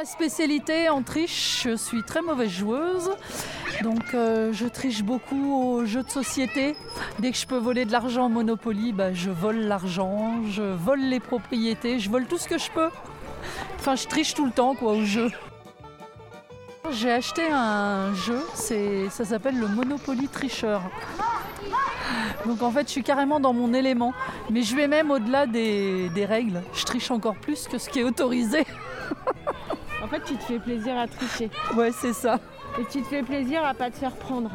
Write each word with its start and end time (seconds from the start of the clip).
ma 0.00 0.06
spécialité 0.06 0.88
en 0.88 1.02
triche, 1.02 1.60
je 1.64 1.76
suis 1.76 2.02
très 2.02 2.22
mauvaise 2.22 2.48
joueuse. 2.48 3.10
Donc 3.82 4.14
euh, 4.14 4.50
je 4.50 4.66
triche 4.66 5.02
beaucoup 5.02 5.54
aux 5.54 5.84
jeux 5.84 6.02
de 6.02 6.08
société. 6.08 6.74
Dès 7.18 7.30
que 7.30 7.36
je 7.36 7.46
peux 7.46 7.58
voler 7.58 7.84
de 7.84 7.92
l'argent 7.92 8.24
en 8.24 8.28
Monopoly, 8.30 8.92
bah, 8.92 9.12
je 9.12 9.28
vole 9.28 9.58
l'argent, 9.58 10.36
je 10.48 10.62
vole 10.62 11.00
les 11.00 11.20
propriétés, 11.20 11.98
je 11.98 12.08
vole 12.08 12.24
tout 12.24 12.38
ce 12.38 12.48
que 12.48 12.56
je 12.56 12.70
peux. 12.70 12.88
Enfin, 13.78 13.94
je 13.94 14.06
triche 14.06 14.32
tout 14.32 14.46
le 14.46 14.52
temps 14.52 14.74
quoi 14.74 14.92
au 14.92 15.04
jeu. 15.04 15.30
J'ai 16.92 17.12
acheté 17.12 17.42
un 17.52 18.14
jeu, 18.14 18.40
ça 19.10 19.26
s'appelle 19.26 19.58
le 19.58 19.68
Monopoly 19.68 20.28
Tricheur. 20.28 20.80
Donc 22.46 22.62
en 22.62 22.70
fait, 22.70 22.86
je 22.86 22.92
suis 22.92 23.02
carrément 23.02 23.38
dans 23.38 23.52
mon 23.52 23.74
élément. 23.74 24.14
Mais 24.48 24.62
je 24.62 24.74
vais 24.74 24.88
même 24.88 25.10
au-delà 25.10 25.46
des 25.46 26.26
règles. 26.26 26.62
Je 26.72 26.84
triche 26.86 27.10
encore 27.10 27.36
plus 27.36 27.68
que 27.68 27.76
ce 27.76 27.90
qui 27.90 28.00
est 28.00 28.04
autorisé. 28.04 28.64
En 30.02 30.08
fait, 30.08 30.22
tu 30.24 30.34
te 30.36 30.42
fais 30.42 30.58
plaisir 30.58 30.96
à 30.96 31.06
tricher. 31.06 31.50
Ouais, 31.76 31.92
c'est 31.92 32.12
ça. 32.12 32.38
Et 32.78 32.84
tu 32.84 33.02
te 33.02 33.08
fais 33.08 33.22
plaisir 33.22 33.64
à 33.64 33.74
pas 33.74 33.90
te 33.90 33.96
faire 33.96 34.12
prendre. 34.12 34.50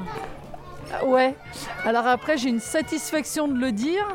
Ouais. 1.06 1.36
Alors 1.84 2.08
après, 2.08 2.38
j'ai 2.38 2.50
une 2.50 2.60
satisfaction 2.60 3.48
de 3.48 3.60
le 3.60 3.72
dire, 3.72 4.06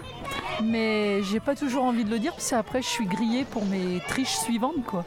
mais 0.63 1.23
j'ai 1.23 1.41
pas 1.41 1.55
toujours 1.55 1.85
envie 1.85 2.05
de 2.05 2.11
le 2.11 2.19
dire 2.19 2.33
parce 2.33 2.51
qu'après, 2.51 2.83
je 2.83 2.89
suis 2.89 3.07
grillée 3.07 3.45
pour 3.45 3.65
mes 3.67 4.01
triches 4.09 4.37
suivantes, 4.39 4.85
quoi. 4.87 5.05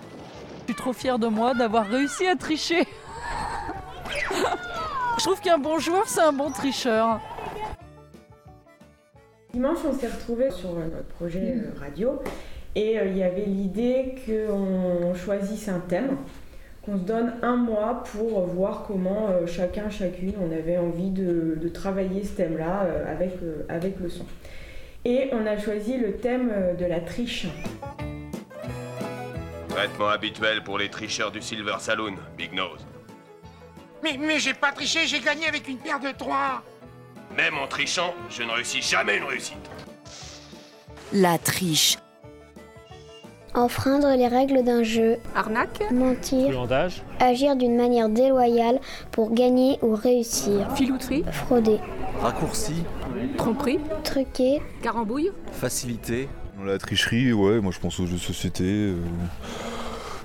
Je 0.61 0.73
suis 0.73 0.75
trop 0.75 0.93
fière 0.93 1.19
de 1.19 1.27
moi 1.27 1.53
d'avoir 1.53 1.85
réussi 1.87 2.25
à 2.27 2.35
tricher. 2.35 2.87
je 5.17 5.23
trouve 5.23 5.41
qu'un 5.41 5.57
bon 5.57 5.77
joueur, 5.79 6.07
c'est 6.07 6.21
un 6.21 6.33
bon 6.33 6.51
tricheur. 6.51 7.19
Dimanche, 9.53 9.79
on 9.87 9.93
s'est 9.93 10.07
retrouvés 10.07 10.49
sur 10.49 10.73
notre 10.73 11.03
projet 11.09 11.57
euh, 11.57 11.79
radio 11.79 12.19
et 12.75 12.99
euh, 12.99 13.05
il 13.05 13.17
y 13.17 13.23
avait 13.23 13.45
l'idée 13.45 14.15
qu'on 14.25 15.13
choisisse 15.13 15.67
un 15.67 15.79
thème, 15.79 16.17
qu'on 16.83 16.97
se 16.97 17.03
donne 17.03 17.33
un 17.41 17.55
mois 17.55 18.03
pour 18.11 18.45
voir 18.47 18.85
comment 18.87 19.29
euh, 19.29 19.47
chacun, 19.47 19.89
chacune, 19.89 20.33
on 20.41 20.51
avait 20.51 20.77
envie 20.77 21.11
de, 21.11 21.69
travailler 21.73 22.23
ce 22.23 22.33
thème-là 22.33 22.85
avec, 23.07 23.33
avec 23.69 23.99
le 23.99 24.09
son. 24.09 24.25
Et 25.05 25.29
on 25.33 25.45
a 25.45 25.57
choisi 25.57 25.97
le 25.97 26.13
thème 26.13 26.51
de 26.79 26.85
la 26.85 27.01
triche. 27.01 27.47
Traitement 29.67 30.09
habituel 30.09 30.63
pour 30.63 30.77
les 30.77 30.89
tricheurs 30.89 31.31
du 31.31 31.41
Silver 31.41 31.75
Saloon, 31.79 32.15
Big 32.37 32.53
Nose. 32.53 32.85
Mais, 34.03 34.17
mais 34.19 34.39
j'ai 34.39 34.53
pas 34.53 34.71
triché, 34.71 35.07
j'ai 35.07 35.19
gagné 35.19 35.47
avec 35.47 35.67
une 35.67 35.77
paire 35.77 35.99
de 35.99 36.11
trois. 36.17 36.61
Même 37.35 37.57
en 37.57 37.67
trichant, 37.67 38.13
je 38.29 38.43
ne 38.43 38.51
réussis 38.51 38.81
jamais 38.81 39.17
une 39.17 39.23
réussite. 39.23 39.69
La 41.13 41.37
triche. 41.37 41.97
Enfreindre 43.55 44.15
les 44.15 44.27
règles 44.27 44.63
d'un 44.63 44.81
jeu. 44.83 45.17
Arnaque. 45.35 45.83
Mentir. 45.91 46.67
Agir 47.19 47.55
d'une 47.55 47.75
manière 47.75 48.09
déloyale 48.09 48.79
pour 49.11 49.31
gagner 49.31 49.77
ou 49.81 49.93
réussir. 49.93 50.67
Filouterie. 50.75 51.23
Frauder. 51.31 51.79
Raccourci. 52.19 52.83
Tromperie. 53.37 53.79
Truquer. 54.03 54.61
Carambouille. 54.81 55.31
Facilité. 55.51 56.29
La 56.63 56.77
tricherie, 56.77 57.33
ouais, 57.33 57.59
moi 57.59 57.71
je 57.71 57.79
pense 57.79 57.99
aux 57.99 58.05
jeux 58.05 58.15
de 58.15 58.19
société. 58.19 58.63
Euh, 58.63 58.95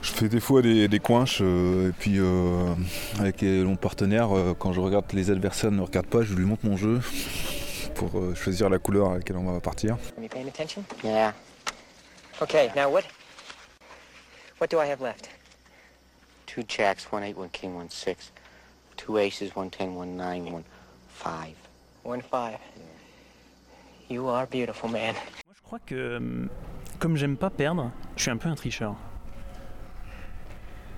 je 0.02 0.12
fais 0.12 0.28
des 0.28 0.40
fois 0.40 0.62
des, 0.62 0.86
des 0.86 0.98
coinches 1.00 1.40
euh, 1.42 1.88
et 1.88 1.92
puis 1.92 2.18
euh, 2.18 2.74
avec 3.18 3.42
mon 3.42 3.76
partenaire, 3.76 4.28
quand 4.58 4.72
je 4.72 4.80
regarde 4.80 5.04
les 5.12 5.30
adversaires 5.30 5.70
ne 5.70 5.78
me 5.78 5.82
regardent 5.82 6.06
pas, 6.06 6.22
je 6.22 6.34
lui 6.34 6.44
montre 6.44 6.64
mon 6.64 6.76
jeu 6.76 7.00
pour 7.94 8.10
choisir 8.36 8.70
la 8.70 8.78
couleur 8.78 9.10
à 9.10 9.14
laquelle 9.16 9.36
on 9.36 9.50
va 9.52 9.58
partir. 9.60 9.96
Yeah. 11.02 11.32
Okay, 12.40 12.70
now 12.76 12.88
what? 12.88 13.02
What 14.58 14.70
do 14.70 14.80
I 14.80 14.86
have 14.86 15.00
left? 15.00 15.28
Two 16.46 16.62
jacks, 16.62 17.06
one 17.12 17.22
eight, 17.22 17.36
one 17.36 17.50
king, 17.50 17.76
one 17.76 17.88
six. 17.90 18.32
Two 18.96 19.18
aces, 19.18 19.54
one 19.54 19.70
ten, 19.70 19.94
one 19.94 20.16
nine, 20.16 20.52
one 20.52 20.64
five. 21.08 21.54
One 22.02 22.22
five. 22.22 22.58
You 24.08 24.28
are 24.28 24.46
beautiful, 24.46 24.90
man. 24.90 25.14
Moi, 25.14 25.54
je 25.54 25.62
crois 25.62 25.78
que 25.78 26.16
hum, 26.16 26.48
comme 26.98 27.16
j'aime 27.16 27.36
pas 27.36 27.50
perdre, 27.50 27.92
je 28.16 28.22
suis 28.22 28.30
un 28.32 28.36
peu 28.36 28.48
un 28.48 28.56
tricheur. 28.56 28.96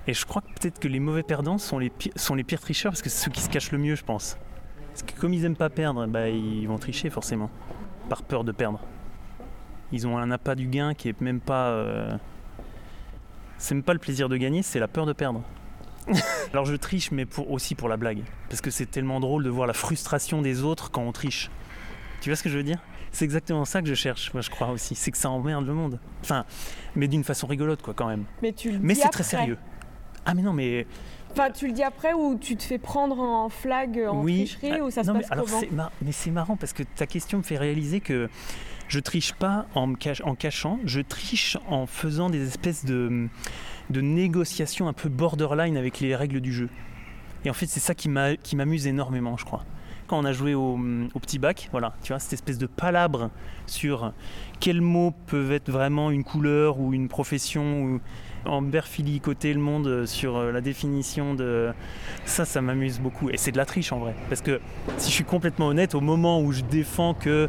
Et 0.07 0.15
je 0.15 0.25
crois 0.25 0.41
que 0.41 0.49
peut-être 0.59 0.79
que 0.79 0.89
les 0.89 1.01
mauvais 1.01 1.23
perdants 1.23 1.59
sont 1.59 1.79
les, 1.79 1.93
sont 2.17 2.34
les 2.34 2.45
pires 2.45 2.61
tricheurs 2.61 2.93
parce 2.93 3.03
que 3.03 3.11
c'est 3.11 3.25
ceux 3.25 3.31
qui 3.31 3.43
se 3.43 3.51
cachent 3.51 3.73
le 3.73 3.79
mieux, 3.79 3.95
je 3.95 4.05
pense. 4.05 4.39
Parce 4.89 5.03
que 5.03 5.21
comme 5.21 5.34
ils 5.34 5.45
aiment 5.45 5.57
pas 5.57 5.69
perdre, 5.69 6.07
bah, 6.07 6.29
ils 6.31 6.67
vont 6.67 6.79
tricher 6.79 7.11
forcément, 7.11 7.51
par 8.09 8.23
peur 8.23 8.43
de 8.43 8.53
perdre. 8.53 8.81
Ils 9.93 10.07
ont 10.07 10.17
un 10.17 10.31
appât 10.31 10.55
du 10.55 10.67
gain 10.67 10.95
qui 10.95 11.11
est 11.11 11.21
même 11.21 11.41
pas. 11.41 11.69
Euh, 11.69 12.17
c'est 13.60 13.75
même 13.75 13.84
pas 13.84 13.93
le 13.93 13.98
plaisir 13.98 14.28
de 14.28 14.37
gagner, 14.37 14.62
c'est 14.62 14.81
la 14.81 14.88
peur 14.88 15.06
de 15.06 15.12
perdre. 15.12 15.43
Alors 16.53 16.65
je 16.65 16.75
triche, 16.75 17.10
mais 17.12 17.26
pour, 17.26 17.50
aussi 17.50 17.75
pour 17.75 17.88
la 17.88 17.97
blague. 17.97 18.22
Parce 18.48 18.60
que 18.60 18.71
c'est 18.71 18.87
tellement 18.87 19.21
drôle 19.21 19.44
de 19.44 19.50
voir 19.50 19.66
la 19.66 19.75
frustration 19.75 20.43
des 20.43 20.62
autres 20.62 20.91
quand 20.91 21.03
on 21.03 21.12
triche. 21.12 21.50
Tu 22.22 22.31
vois 22.31 22.37
ce 22.37 22.43
que 22.43 22.48
je 22.48 22.56
veux 22.56 22.65
dire? 22.65 22.82
C'est 23.12 23.25
exactement 23.25 23.65
ça 23.65 23.82
que 23.82 23.88
je 23.88 23.94
cherche, 23.94 24.32
moi 24.32 24.41
je 24.41 24.50
crois 24.50 24.71
aussi. 24.71 24.94
C'est 24.94 25.10
que 25.10 25.19
ça 25.19 25.31
emmerde 25.31 25.66
le 25.66 25.75
monde. 25.75 26.00
Enfin, 26.22 26.44
mais 26.97 27.06
d'une 27.06 27.25
façon 27.25 27.47
rigolote, 27.47 27.82
quoi, 27.82 27.93
quand 27.93 28.06
même. 28.06 28.25
Mais 28.43 28.53
tu 28.53 28.78
Mais 28.81 28.94
c'est 28.94 29.09
très 29.09 29.25
sérieux. 29.25 29.59
Ah, 30.25 30.34
mais 30.34 30.42
non, 30.42 30.53
mais. 30.53 30.87
Enfin, 31.32 31.50
tu 31.50 31.66
le 31.66 31.72
dis 31.72 31.82
après 31.82 32.12
ou 32.12 32.37
tu 32.38 32.56
te 32.56 32.62
fais 32.62 32.78
prendre 32.78 33.21
en 33.21 33.48
flag, 33.48 34.04
en 34.09 34.22
tricherie, 34.22 34.72
ah, 34.81 34.84
ou 34.84 34.91
ça 34.91 35.04
se 35.04 35.12
passe 35.12 35.28
mais 35.31 35.37
comment? 35.37 35.91
Mais 36.03 36.12
c'est 36.12 36.31
marrant 36.31 36.56
parce 36.56 36.72
que 36.72 36.82
ta 36.82 37.06
question 37.06 37.38
me 37.38 37.42
fait 37.42 37.59
réaliser 37.59 38.00
que 38.00 38.28
je 38.91 38.99
triche 38.99 39.33
pas 39.33 39.67
en, 39.77 39.95
cachant, 39.95 40.81
je 40.84 41.01
triche 41.01 41.56
en 41.69 41.87
faisant 41.87 42.28
des 42.28 42.45
espèces 42.45 42.84
de, 42.84 43.28
de 43.89 44.01
négociations 44.01 44.89
un 44.89 44.93
peu 44.93 45.09
borderline 45.09 45.77
avec 45.77 46.01
les 46.01 46.17
règles 46.17 46.41
du 46.41 46.53
jeu. 46.53 46.69
Et 47.45 47.51
en 47.51 47.53
fait, 47.53 47.67
c'est 47.67 47.81
ça 47.81 47.95
qui 47.95 48.09
m'amuse 48.09 48.89
énormément, 48.89 49.37
je 49.37 49.45
crois. 49.45 49.65
Quand 50.09 50.19
on 50.19 50.25
a 50.25 50.33
joué 50.33 50.55
au, 50.55 50.77
petit 51.23 51.39
bac, 51.39 51.69
voilà, 51.71 51.95
tu 52.03 52.12
vois, 52.12 52.19
cette 52.19 52.33
espèce 52.33 52.59
de 52.59 52.67
palabre 52.67 53.31
sur 53.67 54.12
quels 54.59 54.81
mots 54.81 55.15
peuvent 55.28 55.53
être 55.53 55.71
vraiment 55.71 56.11
une 56.11 56.25
couleur 56.25 56.81
ou 56.81 56.93
une 56.93 57.07
profession, 57.07 57.84
ou 57.84 58.01
en 58.45 58.61
côté 59.22 59.55
le 59.55 59.61
monde 59.61 60.07
sur 60.07 60.37
euh, 60.37 60.51
la 60.51 60.61
définition 60.61 61.34
de. 61.34 61.71
Ça, 62.25 62.45
ça 62.45 62.61
m'amuse 62.61 62.99
beaucoup. 62.99 63.31
Et 63.31 63.37
c'est 63.37 63.53
de 63.53 63.57
la 63.57 63.67
triche 63.67 63.93
en 63.93 64.01
vrai. 64.01 64.17
Parce 64.28 64.41
que 64.41 64.61
si 64.97 65.11
je 65.11 65.15
suis 65.15 65.25
complètement 65.25 65.69
honnête, 65.69 65.95
au 65.95 66.01
moment 66.01 66.41
où 66.41 66.51
je 66.51 66.62
défends 66.62 67.15
que 67.15 67.49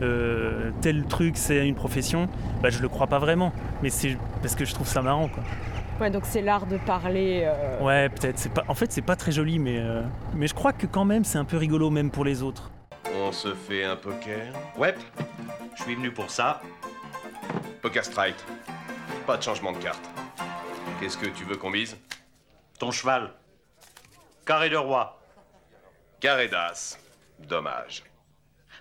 euh, 0.00 0.70
tel 0.80 1.04
truc 1.04 1.36
c'est 1.36 1.66
une 1.66 1.74
profession, 1.74 2.28
bah, 2.62 2.70
je 2.70 2.80
le 2.80 2.88
crois 2.88 3.06
pas 3.06 3.18
vraiment. 3.18 3.52
Mais 3.82 3.90
c'est 3.90 4.16
parce 4.40 4.54
que 4.54 4.64
je 4.64 4.74
trouve 4.74 4.88
ça 4.88 5.02
marrant 5.02 5.28
quoi. 5.28 5.42
Ouais, 6.00 6.10
donc 6.10 6.24
c'est 6.26 6.42
l'art 6.42 6.66
de 6.66 6.78
parler. 6.78 7.42
Euh, 7.44 7.80
ouais, 7.80 8.08
peut-être. 8.08 8.38
C'est 8.38 8.52
pas. 8.52 8.64
En 8.66 8.74
fait, 8.74 8.90
c'est 8.90 9.02
pas 9.02 9.14
très 9.14 9.30
joli, 9.30 9.58
mais 9.58 9.78
euh, 9.78 10.02
mais 10.34 10.46
je 10.46 10.54
crois 10.54 10.72
que 10.72 10.86
quand 10.86 11.04
même 11.04 11.24
c'est 11.24 11.38
un 11.38 11.44
peu 11.44 11.56
rigolo 11.56 11.90
même 11.90 12.10
pour 12.10 12.24
les 12.24 12.42
autres. 12.42 12.70
On 13.14 13.30
se 13.30 13.54
fait 13.54 13.84
un 13.84 13.96
poker. 13.96 14.52
Ouais. 14.76 14.94
Je 15.76 15.82
suis 15.82 15.94
venu 15.94 16.10
pour 16.10 16.30
ça. 16.30 16.60
Poker 17.82 18.04
strike. 18.04 18.36
Pas 19.26 19.36
de 19.36 19.42
changement 19.42 19.72
de 19.72 19.78
carte. 19.78 20.08
Qu'est-ce 20.98 21.18
que 21.18 21.26
tu 21.26 21.44
veux 21.44 21.56
qu'on 21.56 21.70
mise? 21.70 21.96
Ton 22.78 22.90
cheval. 22.90 23.30
Carré 24.44 24.70
de 24.70 24.76
roi. 24.76 25.20
Carré 26.20 26.48
d'as. 26.48 26.98
Dommage. 27.38 28.04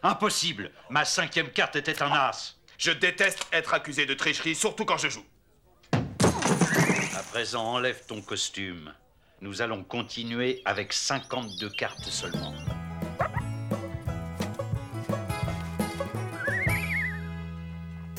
Impossible 0.03 0.71
Ma 0.89 1.05
cinquième 1.05 1.49
carte 1.49 1.75
était 1.75 2.01
un 2.01 2.11
as. 2.11 2.55
Je 2.77 2.91
déteste 2.91 3.45
être 3.53 3.75
accusé 3.75 4.07
de 4.07 4.15
tricherie, 4.15 4.55
surtout 4.55 4.85
quand 4.85 4.97
je 4.97 5.09
joue. 5.09 5.25
À 5.93 7.23
présent, 7.31 7.63
enlève 7.63 8.03
ton 8.07 8.21
costume. 8.21 8.93
Nous 9.41 9.61
allons 9.61 9.83
continuer 9.83 10.61
avec 10.65 10.91
52 10.91 11.69
cartes 11.69 12.05
seulement. 12.05 12.53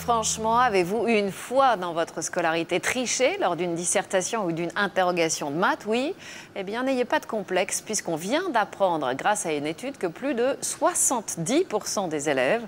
Franchement, 0.02 0.58
avez-vous 0.58 1.06
une 1.06 1.30
fois 1.30 1.76
dans 1.76 1.92
votre 1.92 2.22
scolarité 2.22 2.80
triché 2.80 3.38
lors 3.40 3.54
d'une 3.54 3.76
dissertation 3.76 4.44
ou 4.44 4.50
d'une 4.50 4.72
interrogation 4.74 5.52
de 5.52 5.54
maths? 5.54 5.84
Oui. 5.86 6.12
Eh 6.56 6.64
bien, 6.64 6.82
n'ayez 6.82 7.04
pas 7.04 7.20
de 7.20 7.26
complexe 7.26 7.80
puisqu'on 7.80 8.16
vient 8.16 8.50
d'apprendre 8.50 9.12
grâce 9.14 9.46
à 9.46 9.52
une 9.52 9.64
étude 9.64 9.98
que 9.98 10.08
plus 10.08 10.34
de 10.34 10.56
70% 10.60 12.08
des 12.08 12.28
élèves 12.28 12.62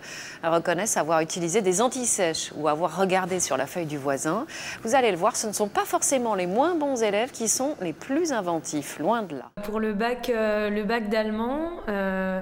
reconnaissent 0.45 0.97
avoir 0.97 1.23
utilisé 1.23 1.61
des 1.61 1.83
antisèches 1.83 2.53
ou 2.57 2.69
avoir 2.69 2.97
regardé 2.97 3.41
sur 3.41 3.57
la 3.57 3.67
feuille 3.67 3.87
du 3.87 3.99
voisin. 3.99 4.47
Vous 4.85 4.95
allez 4.95 5.11
le 5.11 5.17
voir, 5.17 5.35
ce 5.35 5.49
ne 5.49 5.53
sont 5.53 5.69
pas 5.69 5.85
forcément 5.85 6.37
les 6.37 6.47
moins 6.47 6.77
bons 6.77 7.03
élèves 7.03 7.33
qui 7.33 7.49
sont 7.49 7.75
les 7.81 7.93
plus 7.93 8.33
inventifs, 8.33 9.01
loin 9.01 9.23
de 9.23 9.35
là. 9.39 9.51
Pour 9.65 9.81
le 9.81 9.93
bac, 9.93 10.31
euh, 10.31 10.71
le 10.71 10.85
bac 10.85 11.09
d'allemand, 11.09 11.71
euh, 11.89 12.41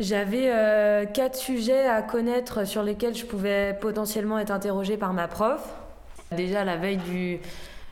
j'avais 0.00 0.50
euh, 0.50 1.04
quatre 1.06 1.36
sujets 1.36 1.86
à 1.86 2.02
connaître 2.02 2.66
sur 2.66 2.82
lesquels 2.82 3.14
je 3.14 3.24
pouvais 3.24 3.76
potentiellement 3.80 4.38
être 4.38 4.50
interrogée 4.50 4.96
par 4.96 5.12
ma 5.12 5.28
prof. 5.28 5.62
Déjà, 6.32 6.64
la 6.64 6.76
veille 6.76 6.98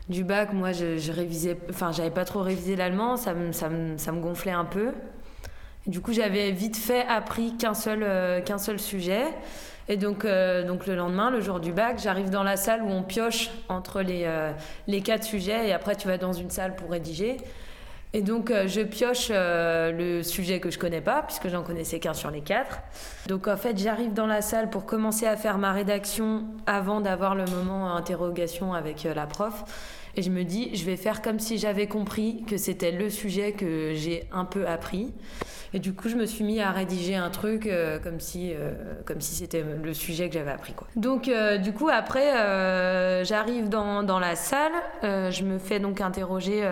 du, 0.09 0.25
bac, 0.25 0.53
moi, 0.53 0.73
je, 0.73 1.13
révisais, 1.13 1.57
enfin, 1.71 1.93
j'avais 1.93 2.11
pas 2.11 2.25
trop 2.25 2.41
révisé 2.41 2.75
l'allemand, 2.75 3.17
ça 3.17 3.35
me, 3.35 3.53
ça, 3.53 3.69
ça 3.97 4.13
me 4.13 4.21
gonflait 4.21 4.53
un 4.53 4.65
peu. 4.65 4.93
du 5.87 6.01
coup, 6.01 6.13
j'avais 6.13 6.51
vite 6.51 6.77
fait 6.77 7.07
appris 7.07 7.57
qu'un 7.57 7.75
seul, 7.75 8.03
euh, 8.03 8.41
qu'un 8.41 8.59
seul 8.59 8.81
sujet. 8.81 9.25
Et 9.89 9.97
donc, 9.97 10.25
euh, 10.25 10.67
donc 10.67 10.87
le 10.87 10.97
lendemain, 10.97 11.31
le 11.31 11.41
jour 11.41 11.61
du 11.61 11.73
bac, 11.73 12.01
j'arrive 12.03 12.31
dans 12.31 12.45
la 12.45 12.57
salle 12.57 12.83
où 12.83 12.89
on 12.89 13.03
pioche 13.03 13.51
entre 13.69 14.01
les, 14.01 14.29
les 14.87 15.03
quatre 15.03 15.25
sujets 15.25 15.69
et 15.69 15.73
après 15.73 15.97
tu 15.97 16.07
vas 16.07 16.19
dans 16.19 16.33
une 16.33 16.51
salle 16.51 16.75
pour 16.77 16.91
rédiger. 16.91 17.37
Et 18.15 18.23
donc 18.23 18.51
euh, 18.51 18.69
je 18.69 18.81
pioche 18.83 19.31
le 19.31 20.23
sujet 20.23 20.61
que 20.61 20.71
je 20.71 20.79
connais 20.79 21.01
pas 21.01 21.23
puisque 21.23 21.49
j'en 21.49 21.63
connaissais 21.63 21.99
qu'un 21.99 22.15
sur 22.15 22.31
les 22.31 22.43
quatre. 22.43 22.81
Donc 23.27 23.49
en 23.49 23.57
fait 23.57 23.79
j'arrive 23.79 24.13
dans 24.13 24.27
la 24.27 24.43
salle 24.43 24.71
pour 24.71 24.85
commencer 24.85 25.27
à 25.27 25.37
faire 25.37 25.59
ma 25.59 25.73
rédaction 25.73 26.45
avant 26.67 27.01
d'avoir 27.01 27.35
le 27.35 27.45
moment 27.47 27.97
interrogation 27.97 28.75
avec 28.75 29.05
la 29.05 29.27
prof. 29.27 29.65
Et 30.15 30.23
je 30.23 30.31
me 30.31 30.45
dis, 30.45 30.75
je 30.77 30.85
vais 30.85 30.97
faire 30.97 31.23
comme 31.23 31.39
si 31.39 31.57
j'avais 31.57 31.87
compris 31.87 32.45
que 32.47 32.59
c'était 32.59 32.93
le 32.93 33.09
sujet 33.09 33.53
que 33.53 33.95
j'ai 33.95 34.25
un 34.31 34.45
peu 34.45 34.67
appris. 34.67 35.13
Et 35.75 35.79
du 35.79 35.95
coup, 35.95 36.11
je 36.11 36.17
me 36.17 36.27
suis 36.27 36.45
mis 36.45 36.61
à 36.61 36.71
rédiger 36.71 37.15
un 37.15 37.31
truc 37.31 37.67
euh, 37.67 37.99
comme 37.99 38.21
si, 38.21 38.53
euh, 38.53 38.73
comme 39.07 39.23
si 39.23 39.35
c'était 39.35 39.65
le 39.83 39.95
sujet 39.95 40.29
que 40.29 40.35
j'avais 40.35 40.51
appris. 40.51 40.75
Quoi. 40.75 40.87
Donc, 40.97 41.29
euh, 41.29 41.57
du 41.57 41.73
coup, 41.73 41.89
après, 41.89 43.25
j'arrive 43.25 43.71
dans, 43.71 44.03
dans, 44.03 44.19
la 44.19 44.37
salle. 44.37 44.73
je 45.03 45.43
me 45.45 45.59
fais 45.59 45.81
donc 45.81 46.03
interroger 46.03 46.63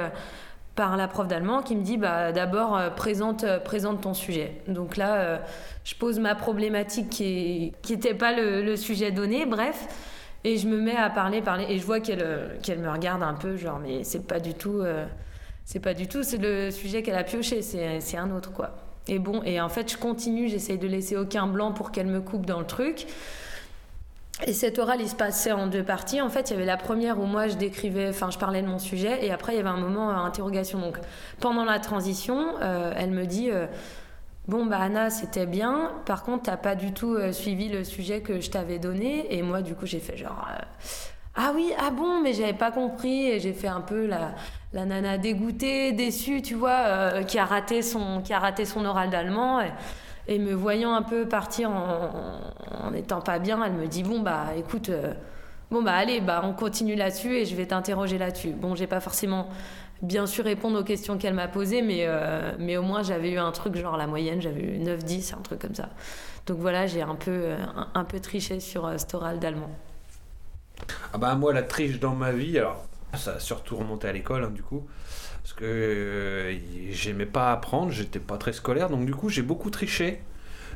par 0.74 0.96
la 0.96 1.08
prof 1.08 1.28
d'allemand 1.28 1.62
qui 1.62 1.76
me 1.76 1.82
dit 1.82 1.96
bah, 1.96 2.32
d'abord 2.32 2.78
présente, 2.94 3.44
présente 3.64 4.00
ton 4.00 4.14
sujet. 4.14 4.62
Donc 4.68 4.96
là, 4.96 5.40
je 5.84 5.94
pose 5.94 6.18
ma 6.18 6.34
problématique 6.34 7.10
qui 7.10 7.72
n'était 7.88 8.14
pas 8.14 8.32
le, 8.32 8.62
le, 8.62 8.76
sujet 8.76 9.10
donné, 9.10 9.46
bref. 9.46 9.88
Et 10.42 10.56
je 10.56 10.66
me 10.66 10.78
mets 10.78 10.96
à 10.96 11.10
parler, 11.10 11.42
parler, 11.42 11.66
et 11.68 11.78
je 11.78 11.84
vois 11.84 12.00
qu'elle 12.00 12.58
qu'elle 12.62 12.78
me 12.78 12.90
regarde 12.90 13.22
un 13.22 13.34
peu, 13.34 13.56
genre, 13.56 13.78
mais 13.78 14.04
c'est 14.04 14.26
pas 14.26 14.40
du 14.40 14.54
tout, 14.54 14.82
c'est 15.66 15.80
pas 15.80 15.92
du 15.92 16.08
tout, 16.08 16.22
c'est 16.22 16.38
le 16.38 16.70
sujet 16.70 17.02
qu'elle 17.02 17.16
a 17.16 17.24
pioché, 17.24 17.60
c'est 17.60 18.16
un 18.16 18.30
autre, 18.30 18.52
quoi. 18.52 18.74
Et 19.08 19.18
bon, 19.18 19.42
et 19.44 19.60
en 19.60 19.68
fait, 19.68 19.90
je 19.90 19.96
continue, 19.96 20.48
j'essaye 20.48 20.78
de 20.78 20.86
laisser 20.86 21.16
aucun 21.16 21.46
blanc 21.46 21.72
pour 21.72 21.90
qu'elle 21.90 22.06
me 22.06 22.20
coupe 22.20 22.46
dans 22.46 22.60
le 22.60 22.66
truc. 22.66 23.06
Et 24.46 24.52
cet 24.52 24.78
oral, 24.78 25.00
il 25.00 25.08
se 25.08 25.14
passait 25.14 25.52
en 25.52 25.66
deux 25.66 25.82
parties. 25.82 26.20
En 26.20 26.30
fait, 26.30 26.50
il 26.50 26.54
y 26.54 26.56
avait 26.56 26.64
la 26.64 26.76
première 26.76 27.18
où 27.18 27.26
moi, 27.26 27.48
je 27.48 27.56
décrivais, 27.56 28.08
enfin, 28.08 28.30
je 28.30 28.38
parlais 28.38 28.62
de 28.62 28.66
mon 28.66 28.78
sujet, 28.78 29.24
et 29.24 29.30
après, 29.30 29.52
il 29.52 29.56
y 29.56 29.60
avait 29.60 29.68
un 29.68 29.76
moment 29.76 30.12
d'interrogation. 30.12 30.80
Donc, 30.80 30.98
pendant 31.40 31.64
la 31.64 31.78
transition, 31.78 32.54
euh, 32.62 32.92
elle 32.96 33.10
me 33.10 33.26
dit 33.26 33.50
euh, 33.50 33.66
Bon, 34.48 34.66
bah, 34.66 34.78
Anna, 34.80 35.10
c'était 35.10 35.46
bien. 35.46 35.92
Par 36.06 36.22
contre, 36.22 36.44
t'as 36.44 36.56
pas 36.56 36.74
du 36.74 36.92
tout 36.92 37.14
euh, 37.14 37.32
suivi 37.32 37.68
le 37.68 37.84
sujet 37.84 38.20
que 38.20 38.40
je 38.40 38.50
t'avais 38.50 38.78
donné. 38.78 39.36
Et 39.36 39.42
moi, 39.42 39.62
du 39.62 39.74
coup, 39.74 39.86
j'ai 39.86 40.00
fait 40.00 40.16
genre 40.16 40.48
ah 41.36 41.52
oui, 41.54 41.72
ah 41.78 41.90
bon, 41.90 42.20
mais 42.20 42.32
j'avais 42.32 42.52
pas 42.52 42.72
compris 42.72 43.28
et 43.28 43.38
j'ai 43.38 43.52
fait 43.52 43.68
un 43.68 43.80
peu 43.80 44.06
la, 44.06 44.32
la 44.72 44.84
nana 44.84 45.16
dégoûtée, 45.16 45.92
déçue, 45.92 46.42
tu 46.42 46.54
vois, 46.54 46.70
euh, 46.86 47.22
qui 47.22 47.38
a 47.38 47.44
raté 47.44 47.82
son 47.82 48.20
qui 48.20 48.32
a 48.32 48.40
raté 48.40 48.64
son 48.64 48.84
oral 48.84 49.10
d'allemand 49.10 49.60
me 50.38 50.52
voyant 50.52 50.94
un 50.94 51.02
peu 51.02 51.26
partir 51.26 51.70
en, 51.70 52.90
n'étant 52.92 53.20
pas 53.20 53.38
bien, 53.38 53.62
elle 53.64 53.72
me 53.72 53.86
dit 53.86 54.02
bon 54.02 54.20
bah 54.20 54.48
écoute, 54.56 54.88
euh, 54.88 55.12
bon 55.70 55.82
bah 55.82 55.94
allez, 55.94 56.20
bah 56.20 56.42
on 56.44 56.52
continue 56.52 56.94
là-dessus 56.94 57.36
et 57.36 57.44
je 57.44 57.56
vais 57.56 57.66
t'interroger 57.66 58.18
là-dessus. 58.18 58.50
Bon, 58.50 58.74
j'ai 58.74 58.86
pas 58.86 59.00
forcément 59.00 59.48
bien 60.02 60.26
sûr 60.26 60.44
répondre 60.44 60.80
aux 60.80 60.84
questions 60.84 61.18
qu'elle 61.18 61.34
m'a 61.34 61.48
posées, 61.48 61.82
mais 61.82 62.04
euh, 62.06 62.52
mais 62.58 62.76
au 62.76 62.82
moins 62.82 63.02
j'avais 63.02 63.30
eu 63.30 63.38
un 63.38 63.52
truc 63.52 63.76
genre 63.76 63.96
la 63.96 64.06
moyenne, 64.06 64.40
j'avais 64.40 64.62
eu 64.62 64.78
9-10, 64.78 65.34
un 65.34 65.42
truc 65.42 65.60
comme 65.60 65.74
ça. 65.74 65.88
Donc 66.46 66.58
voilà, 66.58 66.86
j'ai 66.86 67.02
un 67.02 67.16
peu 67.16 67.50
un, 67.94 68.04
peu 68.04 68.18
triché 68.20 68.60
sur 68.60 68.90
oral 69.12 69.38
d'allemand. 69.38 69.70
Ah 71.12 71.18
bah 71.18 71.34
moi 71.34 71.52
la 71.52 71.62
triche 71.62 72.00
dans 72.00 72.14
ma 72.14 72.32
vie, 72.32 72.58
alors 72.58 72.86
ça 73.14 73.34
a 73.34 73.40
surtout 73.40 73.76
remonté 73.76 74.08
à 74.08 74.12
l'école 74.12 74.44
hein, 74.44 74.50
du 74.50 74.62
coup, 74.62 74.86
parce 75.42 75.54
que 75.54 75.64
euh, 75.64 76.58
j'aimais 76.90 77.26
pas 77.26 77.52
apprendre, 77.52 77.90
j'étais 77.90 78.18
pas 78.18 78.38
très 78.38 78.52
scolaire, 78.52 78.90
donc 78.90 79.06
du 79.06 79.14
coup 79.14 79.28
j'ai 79.28 79.42
beaucoup 79.42 79.70
triché, 79.70 80.20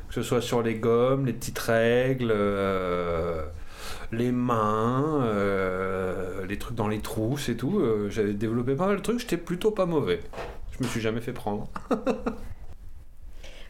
que 0.08 0.14
ce 0.14 0.22
soit 0.22 0.40
sur 0.40 0.62
les 0.62 0.75
gommes, 0.75 1.26
les 1.26 1.32
petites 1.32 1.58
règles, 1.58 2.32
euh, 2.34 3.44
les 4.12 4.32
mains, 4.32 5.22
euh, 5.22 6.46
les 6.46 6.58
trucs 6.58 6.76
dans 6.76 6.88
les 6.88 7.00
trousses 7.00 7.48
et 7.48 7.56
tout. 7.56 7.82
J'avais 8.08 8.32
développé 8.32 8.75
pas 8.75 8.86
mal 8.86 8.96
de 8.96 9.02
trucs, 9.02 9.20
j'étais 9.20 9.36
plutôt 9.36 9.70
pas 9.70 9.86
mauvais. 9.86 10.20
Je 10.78 10.84
me 10.84 10.88
suis 10.88 11.00
jamais 11.00 11.20
fait 11.20 11.32
prendre. 11.32 11.69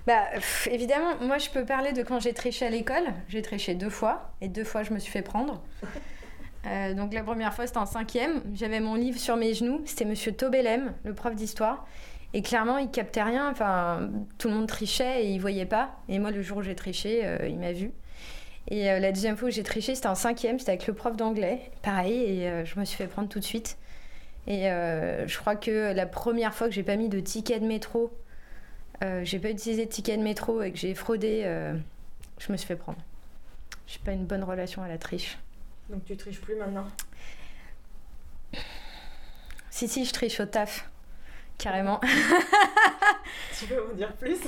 Bah, 0.06 0.24
évidemment, 0.70 1.14
moi 1.22 1.38
je 1.38 1.48
peux 1.48 1.64
parler 1.64 1.92
de 1.92 2.02
quand 2.02 2.20
j'ai 2.20 2.34
triché 2.34 2.66
à 2.66 2.68
l'école. 2.68 3.04
J'ai 3.28 3.40
triché 3.40 3.74
deux 3.74 3.88
fois 3.88 4.34
et 4.42 4.48
deux 4.48 4.64
fois 4.64 4.82
je 4.82 4.92
me 4.92 4.98
suis 4.98 5.10
fait 5.10 5.22
prendre. 5.22 5.62
Euh, 6.66 6.94
donc 6.94 7.12
la 7.12 7.22
première 7.22 7.52
fois, 7.52 7.66
c'était 7.66 7.78
en 7.78 7.86
cinquième. 7.86 8.42
J'avais 8.54 8.80
mon 8.80 8.94
livre 8.94 9.18
sur 9.18 9.36
mes 9.36 9.54
genoux. 9.54 9.82
C'était 9.84 10.04
Monsieur 10.04 10.32
Tobelem, 10.32 10.94
le 11.04 11.14
prof 11.14 11.34
d'histoire. 11.34 11.86
Et 12.32 12.42
clairement, 12.42 12.78
il 12.78 12.90
captait 12.90 13.22
rien. 13.22 13.50
Enfin, 13.50 14.10
tout 14.38 14.48
le 14.48 14.54
monde 14.54 14.66
trichait 14.66 15.24
et 15.24 15.30
il 15.30 15.40
voyait 15.40 15.66
pas. 15.66 15.90
Et 16.08 16.18
moi, 16.18 16.30
le 16.30 16.42
jour 16.42 16.58
où 16.58 16.62
j'ai 16.62 16.74
triché, 16.74 17.20
euh, 17.24 17.46
il 17.48 17.58
m'a 17.58 17.72
vu. 17.72 17.92
Et 18.68 18.90
euh, 18.90 18.98
la 18.98 19.12
deuxième 19.12 19.36
fois 19.36 19.48
où 19.48 19.52
j'ai 19.52 19.62
triché, 19.62 19.94
c'était 19.94 20.08
en 20.08 20.14
cinquième. 20.14 20.58
C'était 20.58 20.72
avec 20.72 20.86
le 20.86 20.94
prof 20.94 21.16
d'anglais. 21.16 21.70
Pareil. 21.82 22.22
Et 22.22 22.64
je 22.64 22.78
me 22.78 22.84
suis 22.84 22.96
fait 22.96 23.06
prendre 23.06 23.28
tout 23.28 23.40
de 23.40 23.44
suite. 23.44 23.76
Et 24.46 24.64
je 24.64 25.38
crois 25.38 25.56
que 25.56 25.94
la 25.94 26.04
première 26.04 26.52
fois 26.54 26.68
que 26.68 26.74
j'ai 26.74 26.82
pas 26.82 26.96
mis 26.96 27.08
de 27.08 27.18
ticket 27.18 27.60
de 27.60 27.66
métro, 27.66 28.12
j'ai 29.22 29.38
pas 29.38 29.48
utilisé 29.48 29.86
de 29.86 29.90
ticket 29.90 30.18
de 30.18 30.22
métro 30.22 30.60
et 30.60 30.70
que 30.70 30.76
j'ai 30.76 30.94
fraudé, 30.94 31.44
je 32.38 32.52
me 32.52 32.58
suis 32.58 32.66
fait 32.66 32.76
prendre. 32.76 32.98
J'ai 33.86 34.00
pas 34.04 34.12
une 34.12 34.26
bonne 34.26 34.44
relation 34.44 34.82
à 34.82 34.88
la 34.88 34.98
triche. 34.98 35.38
Donc 35.90 36.04
tu 36.04 36.16
triches 36.16 36.40
plus 36.40 36.56
maintenant 36.56 36.86
Si, 39.70 39.88
si, 39.88 40.04
je 40.04 40.12
triche 40.12 40.40
au 40.40 40.46
taf. 40.46 40.88
Carrément. 41.58 42.00
tu 43.58 43.66
peux 43.66 43.86
m'en 43.86 43.94
dire 43.94 44.12
plus? 44.12 44.38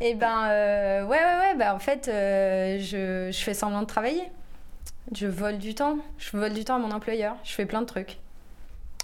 Eh 0.00 0.14
ben, 0.14 0.48
euh, 0.48 1.04
ouais, 1.04 1.18
ouais, 1.18 1.38
ouais. 1.38 1.54
Bah, 1.56 1.74
en 1.74 1.78
fait, 1.78 2.08
euh, 2.08 2.78
je, 2.78 3.30
je, 3.30 3.44
fais 3.44 3.54
semblant 3.54 3.82
de 3.82 3.86
travailler. 3.86 4.30
Je 5.14 5.26
vole 5.26 5.58
du 5.58 5.74
temps. 5.74 5.98
Je 6.18 6.36
vole 6.36 6.52
du 6.52 6.64
temps 6.64 6.76
à 6.76 6.78
mon 6.78 6.90
employeur. 6.90 7.36
Je 7.44 7.52
fais 7.52 7.66
plein 7.66 7.82
de 7.82 7.86
trucs. 7.86 8.18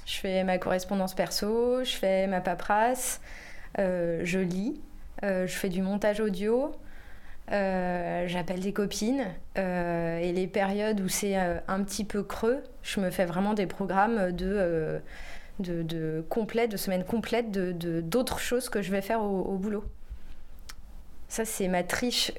Je 0.07 0.15
fais 0.15 0.43
ma 0.43 0.57
correspondance 0.57 1.15
perso, 1.15 1.85
je 1.85 1.95
fais 1.95 2.27
ma 2.27 2.41
paperasse, 2.41 3.21
euh, 3.79 4.23
je 4.25 4.39
lis, 4.39 4.81
je 5.23 5.47
fais 5.47 5.69
du 5.69 5.83
montage 5.83 6.21
audio, 6.21 6.75
euh, 7.51 8.29
j'appelle 8.29 8.61
des 8.61 8.75
copines 8.75 9.25
euh, 9.57 10.19
et 10.19 10.33
les 10.33 10.47
périodes 10.47 11.01
où 11.01 11.09
c'est 11.09 11.39
euh, 11.39 11.59
un 11.67 11.83
petit 11.83 12.05
peu 12.05 12.23
creux, 12.23 12.63
je 12.83 13.01
me 13.01 13.11
fais 13.11 13.25
vraiment 13.25 13.55
des 13.55 13.67
programmes 13.67 14.33
de, 14.33 15.01
de, 15.59 15.83
de 15.83 16.25
de 16.67 16.77
semaines 16.77 17.05
complètes 17.05 17.51
de, 17.51 18.01
d'autres 18.03 18.39
choses 18.39 18.69
que 18.69 18.83
je 18.83 18.91
vais 18.91 19.01
faire 19.01 19.23
au, 19.23 19.57
boulot. 19.57 19.85
Ça, 21.29 21.45
c'est 21.45 21.69
ma 21.69 21.83
triche 21.83 22.33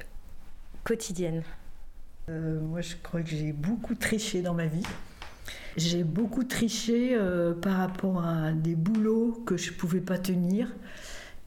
quotidienne. 0.83 1.43
moi, 2.27 2.81
je 2.81 2.95
crois 3.01 3.21
que 3.21 3.29
j'ai 3.29 3.51
beaucoup 3.51 3.95
triché 3.95 4.41
dans 4.41 4.53
ma 4.53 4.67
vie. 4.67 4.85
J'ai 5.75 6.03
beaucoup 6.03 6.43
triché 6.43 7.17
par 7.61 7.77
rapport 7.77 8.23
à 8.23 8.51
des 8.51 8.75
boulots 8.75 9.43
que 9.45 9.57
je 9.57 9.71
ne 9.71 9.75
pouvais 9.75 10.01
pas 10.01 10.19
tenir. 10.19 10.67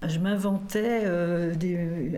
Je 0.06 0.18
m'inventais 0.18 1.06
des, 1.56 2.16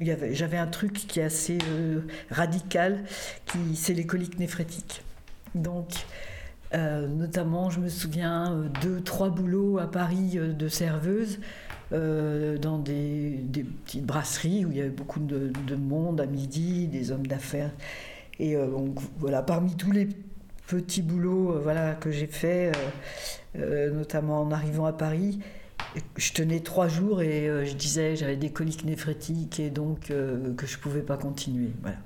j'avais 0.00 0.56
un 0.56 0.66
truc 0.66 0.92
qui 0.92 1.20
est 1.20 1.24
assez 1.24 1.58
euh, 1.70 2.00
radical, 2.30 3.04
qui 3.46 3.76
c'est 3.76 3.94
les 3.94 4.06
coliques 4.06 4.38
néphrétiques. 4.38 5.02
Donc, 5.54 5.88
euh, 6.74 7.06
notamment, 7.06 7.70
je 7.70 7.80
me 7.80 7.88
souviens 7.88 8.52
euh, 8.52 8.68
deux, 8.82 9.00
trois 9.00 9.30
boulots 9.30 9.78
à 9.78 9.90
Paris 9.90 10.38
de 10.38 10.68
serveuse 10.68 11.40
dans 11.90 12.78
des, 12.78 13.44
petites 13.84 14.06
brasseries 14.06 14.64
où 14.64 14.70
il 14.70 14.76
y 14.76 14.80
avait 14.80 14.90
beaucoup 14.90 15.18
de, 15.18 15.74
monde 15.74 16.20
à 16.20 16.26
midi, 16.26 16.86
des 16.86 17.10
hommes 17.10 17.26
d'affaires. 17.26 17.72
Et 18.38 18.54
donc, 18.54 19.00
voilà, 19.18 19.42
parmi 19.42 19.74
tous 19.74 19.90
les 19.90 20.08
petits 20.68 21.02
boulots 21.02 21.58
voilà, 21.60 21.94
que 21.94 22.12
j'ai 22.12 22.28
faits, 22.28 22.78
notamment 23.56 24.42
en 24.42 24.52
arrivant 24.52 24.86
à 24.86 24.92
Paris, 24.92 25.40
je 26.16 26.32
tenais 26.32 26.60
trois 26.60 26.88
jours 26.88 27.22
et 27.22 27.48
euh, 27.48 27.64
je 27.64 27.74
disais 27.74 28.16
j'avais 28.16 28.36
des 28.36 28.50
coliques 28.50 28.84
néphrétiques 28.84 29.58
et 29.60 29.70
donc 29.70 30.10
euh, 30.10 30.54
que 30.54 30.66
je 30.66 30.78
pouvais 30.78 31.02
pas 31.02 31.16
continuer. 31.16 31.70
Voilà. 31.82 31.96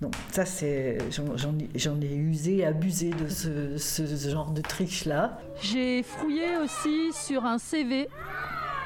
Donc 0.00 0.14
ça 0.30 0.44
c'est 0.44 0.98
j'en 1.10 2.00
ai, 2.00 2.14
usé, 2.14 2.64
abusé 2.64 3.10
de 3.10 3.28
ce, 3.28 4.28
genre 4.28 4.50
de 4.50 4.62
triche 4.62 5.04
là. 5.04 5.40
J'ai 5.60 6.02
fouillé 6.02 6.56
aussi 6.56 7.12
sur 7.12 7.44
un 7.44 7.58
CV. 7.58 8.08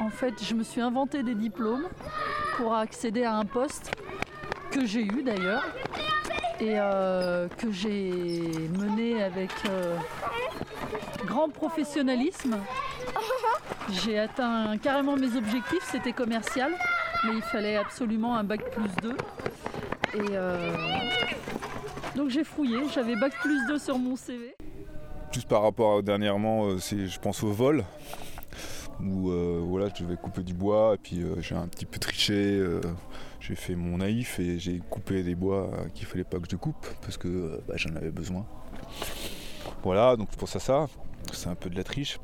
En 0.00 0.08
fait, 0.08 0.34
je 0.42 0.54
me 0.54 0.64
suis 0.64 0.80
inventé 0.80 1.22
des 1.22 1.34
diplômes 1.34 1.86
pour 2.56 2.74
accéder 2.74 3.24
à 3.24 3.36
un 3.36 3.44
poste 3.44 3.92
que 4.70 4.86
j'ai 4.86 5.02
eu 5.02 5.22
d'ailleurs 5.22 5.64
et 6.60 6.78
euh, 6.78 7.46
que 7.58 7.70
j'ai 7.70 8.50
mené 8.78 9.22
avec 9.22 9.50
grand 11.26 11.50
professionnalisme 11.50 12.56
j'ai 14.04 14.18
atteint 14.18 14.76
carrément 14.78 15.16
mes 15.16 15.36
objectifs, 15.36 15.82
c'était 15.90 16.12
commercial, 16.12 16.72
mais 17.24 17.36
il 17.36 17.42
fallait 17.42 17.76
absolument 17.76 18.36
un 18.36 18.44
bac 18.44 18.70
plus 18.70 18.90
2. 19.02 19.10
Et 20.14 20.20
euh, 20.32 20.74
donc 22.16 22.30
j'ai 22.30 22.44
fouillé, 22.44 22.78
j'avais 22.94 23.16
bac 23.16 23.32
plus 23.40 23.66
2 23.66 23.78
sur 23.78 23.98
mon 23.98 24.16
CV. 24.16 24.54
Juste 25.32 25.48
par 25.48 25.62
rapport 25.62 25.98
à 25.98 26.02
dernièrement, 26.02 26.66
euh, 26.66 26.78
je 26.78 27.18
pense 27.18 27.42
au 27.42 27.52
vol. 27.52 27.84
où 29.00 29.30
voilà, 29.66 29.88
je 29.94 30.04
devais 30.04 30.16
couper 30.16 30.42
du 30.42 30.54
bois 30.54 30.94
et 30.94 30.98
puis 30.98 31.24
j'ai 31.40 31.54
un 31.54 31.66
petit 31.66 31.86
peu 31.86 31.98
triché. 31.98 32.62
j'ai 33.40 33.54
fait 33.54 33.74
mon 33.74 33.98
naïf 33.98 34.38
et 34.38 34.58
j'ai 34.58 34.80
coupé 34.90 35.22
des 35.22 35.34
bois 35.34 35.70
qu'il 35.94 36.06
fallait 36.06 36.24
pas 36.24 36.38
que 36.38 36.46
je 36.50 36.56
coupe 36.56 36.86
parce 37.00 37.16
que 37.16 37.60
bah, 37.66 37.74
j'en 37.76 37.96
avais 37.96 38.10
besoin. 38.10 38.46
Voilà, 39.82 40.16
donc 40.16 40.28
je 40.32 40.36
pense 40.36 40.54
à 40.54 40.60
ça. 40.60 40.86
C'est 41.32 41.48
un 41.48 41.54
peu 41.54 41.70
de 41.70 41.76
la 41.76 41.84
triche. 41.84 42.18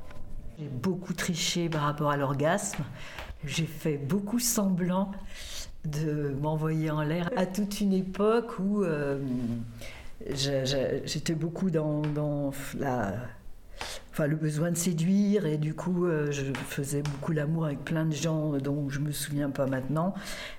J'ai 0.59 0.67
beaucoup 0.67 1.13
triché 1.13 1.69
par 1.69 1.83
rapport 1.83 2.11
à 2.11 2.17
l'orgasme. 2.17 2.83
J'ai 3.45 3.67
fait 3.67 3.97
beaucoup 3.97 4.41
semblant 4.41 5.13
de 5.85 6.35
m'envoyer 6.41 6.91
en 6.91 7.03
l'air 7.03 7.31
à 7.37 7.47
toute 7.47 7.81
une 7.81 7.93
époque 7.93 8.59
où 8.59 8.83
euh, 8.83 9.21
j'étais 10.35 11.35
beaucoup 11.35 11.71
dans, 11.71 12.03
le 14.19 14.35
besoin 14.35 14.73
de 14.73 14.77
séduire 14.77 15.47
et 15.47 15.59
du 15.59 15.75
coup 15.75 16.07
euh, 16.07 16.33
je 16.33 16.53
faisais 16.67 17.03
beaucoup 17.03 17.31
l'amour 17.31 17.67
avec 17.67 17.85
plein 17.85 18.05
de 18.05 18.15
gens 18.15 18.59
dont 18.59 18.89
je 18.89 18.99
me 18.99 19.13
souviens 19.13 19.51
pas 19.51 19.67
maintenant. 19.67 20.13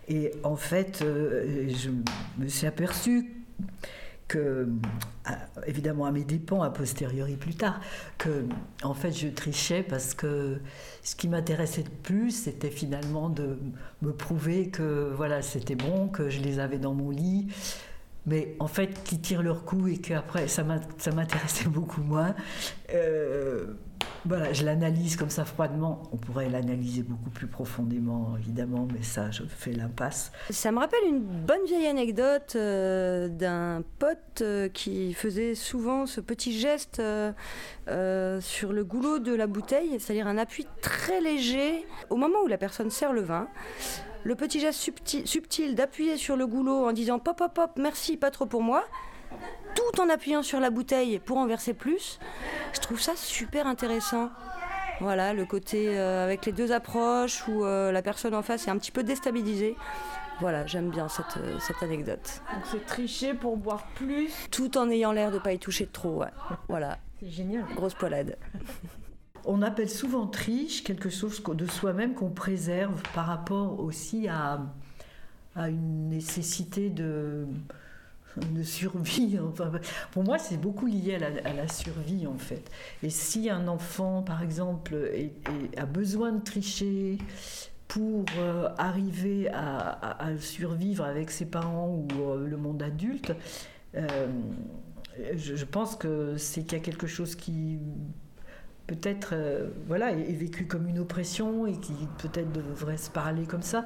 Et 0.08 0.32
en 0.46 0.56
fait, 0.56 1.02
euh, 1.02 1.68
je 1.68 1.90
me 2.42 2.48
suis 2.48 2.68
aperçue 2.68 3.34
que, 4.30 4.70
évidemment 5.68 6.06
à 6.06 6.12
mes 6.12 6.24
dépens, 6.24 6.62
a 6.62 6.70
posteriori 6.70 7.36
plus 7.36 7.56
tard, 7.56 7.82
que 8.18 8.46
en 8.84 8.94
fait 8.94 9.12
je 9.12 9.28
trichais 9.28 9.84
parce 9.84 10.14
que 10.14 10.62
ce 11.04 11.16
qui 11.18 11.28
m'intéressait 11.28 11.84
le 11.84 11.90
plus, 12.04 12.32
c'était 12.32 12.70
finalement 12.70 13.28
de 13.28 13.58
me 14.02 14.14
prouver 14.14 14.70
que 14.70 15.12
voilà, 15.14 15.42
c'était 15.42 15.76
bon, 15.76 16.08
que 16.08 16.30
je 16.30 16.40
les 16.40 16.60
avais 16.60 16.78
dans 16.78 16.94
mon 16.94 17.10
lit, 17.10 17.48
mais 18.26 18.56
en 18.60 18.68
fait 18.68 19.04
qui 19.04 19.20
tirent 19.20 19.44
leur 19.44 19.66
coup 19.66 19.88
et 19.88 19.98
qu'après 19.98 20.48
ça 20.48 20.64
m'intéressait 20.64 21.68
beaucoup 21.68 22.02
moins. 22.02 22.36
Euh, 22.94 23.66
voilà, 24.26 24.52
je 24.52 24.66
l'analyse 24.66 25.16
comme 25.16 25.30
ça 25.30 25.46
froidement. 25.46 26.04
On 26.12 26.18
pourrait 26.18 26.50
l'analyser 26.50 27.04
beaucoup 27.04 27.30
plus 27.30 27.48
profondément, 27.48 28.36
évidemment, 28.38 28.88
mais 28.94 29.02
ça, 29.02 29.32
je 29.32 29.44
fais 29.44 29.72
l'impasse. 29.72 30.32
Ça 30.50 30.72
me 30.72 30.80
rappelle 30.80 31.04
une 31.08 31.22
bonne 31.22 31.66
vieille 31.66 31.88
anecdote 31.88 32.54
euh, 32.56 33.30
d'un 33.30 33.82
pote 33.98 34.42
euh, 34.42 34.68
qui 34.70 35.14
faisait 35.14 35.56
souvent 35.56 36.06
ce 36.06 36.22
petit 36.22 36.58
geste 36.58 37.00
euh, 37.00 38.42
sur 38.42 38.74
le 38.74 38.84
goulot 38.84 39.20
de 39.20 39.34
la 39.34 39.48
bouteille, 39.48 40.00
c'est-à-dire 40.00 40.28
un 40.28 40.38
appui 40.38 40.68
très 40.82 41.22
léger 41.22 41.86
au 42.10 42.16
moment 42.16 42.40
où 42.44 42.48
la 42.48 42.58
personne 42.58 42.90
sert 42.90 43.14
le 43.14 43.22
vin. 43.22 43.48
Le 44.26 44.36
petit 44.36 44.60
geste 44.60 44.80
subtil, 44.80 45.26
subtil 45.26 45.76
d'appuyer 45.76 46.18
sur 46.18 46.36
le 46.36 46.46
goulot 46.46 46.86
en 46.86 46.92
disant 46.92 47.20
pop, 47.20 47.38
pop, 47.38 47.54
pop, 47.54 47.72
merci, 47.78 48.18
pas 48.18 48.32
trop 48.32 48.46
pour 48.46 48.62
moi 48.62 48.84
tout 49.76 50.02
en 50.02 50.10
appuyant 50.10 50.44
sur 50.44 50.60
la 50.60 50.70
bouteille 50.70 51.20
pour 51.20 51.38
en 51.38 51.48
verser 51.48 51.74
plus. 51.74 52.20
Je 52.74 52.80
trouve 52.80 53.00
ça 53.00 53.16
super 53.16 53.68
intéressant. 53.68 54.30
Voilà, 55.00 55.34
le 55.34 55.46
côté 55.46 55.98
euh, 55.98 56.26
avec 56.26 56.46
les 56.46 56.52
deux 56.52 56.72
approches 56.72 57.48
où 57.48 57.64
euh, 57.64 57.92
la 57.92 58.02
personne 58.02 58.36
en 58.36 58.42
face 58.42 58.68
est 58.68 58.72
un 58.72 58.78
petit 58.78 58.92
peu 58.92 59.04
déstabilisée. 59.04 59.76
Voilà, 60.42 60.66
j'aime 60.66 60.90
bien 60.90 61.08
cette, 61.08 61.38
euh, 61.38 61.58
cette 61.60 61.82
anecdote. 61.82 62.42
Donc 62.54 62.64
c'est 62.66 62.86
tricher 62.86 63.34
pour 63.34 63.58
boire 63.58 63.88
plus 63.96 64.32
Tout 64.52 64.78
en 64.78 64.90
ayant 64.90 65.12
l'air 65.12 65.32
de 65.32 65.36
ne 65.36 65.40
pas 65.40 65.54
y 65.54 65.60
toucher 65.60 65.88
trop, 65.88 66.22
ouais. 66.22 66.32
Voilà. 66.68 66.98
C'est 67.20 67.30
génial. 67.30 67.64
Grosse 67.76 67.94
poilade. 67.94 68.38
On 69.46 69.62
appelle 69.62 69.90
souvent 69.90 70.28
triche 70.28 70.84
quelque 70.84 71.10
chose 71.10 71.42
de 71.44 71.66
soi-même 71.66 72.14
qu'on 72.14 72.30
préserve 72.30 73.02
par 73.16 73.26
rapport 73.26 73.80
aussi 73.80 74.28
à, 74.28 74.60
à 75.56 75.70
une 75.70 76.10
nécessité 76.10 76.90
de, 76.90 77.48
de 78.52 78.64
survie. 78.64 79.40
Enfin, 79.40 79.72
pour 80.12 80.24
moi, 80.24 80.38
c'est 80.38 80.58
beaucoup 80.58 80.86
lié 80.86 81.18
à 81.44 81.54
la, 81.54 81.68
survie, 81.68 82.28
en 82.28 82.38
fait. 82.38 82.70
Et 83.04 83.10
si 83.10 83.50
un 83.50 83.68
enfant, 83.68 84.22
par 84.22 84.44
exemple, 84.44 84.96
a 85.78 85.86
besoin 85.86 86.32
de 86.32 86.44
tricher 86.44 87.18
pour 87.90 88.24
euh, 88.38 88.70
arriver 88.78 89.50
à, 89.52 90.30
survivre 90.40 91.04
avec 91.04 91.32
ses 91.32 91.46
parents 91.46 91.90
ou 91.90 92.08
euh, 92.22 92.48
le 92.48 92.56
monde 92.56 92.82
adulte, 92.84 93.34
euh, 93.96 94.28
je, 95.36 95.66
pense 95.66 95.96
que 95.96 96.38
c'est 96.38 96.62
qu'il 96.62 96.74
y 96.74 96.82
a 96.82 96.84
quelque 96.84 97.08
chose 97.08 97.36
qui 97.36 97.80
peut-être 98.90 99.36
voilà, 99.88 100.12
est, 100.12 100.34
vécu 100.34 100.66
comme 100.66 100.88
une 100.88 101.00
oppression 101.00 101.68
et 101.68 101.74
qui 101.74 101.94
peut-être 102.18 102.52
devrait 102.52 102.98
se 102.98 103.10
parler 103.10 103.46
comme 103.46 103.62
ça. 103.62 103.86